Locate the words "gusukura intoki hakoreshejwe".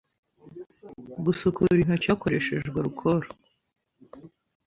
1.25-2.77